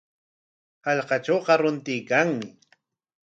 [0.87, 2.47] Hallqatrawqa runtuykanmi.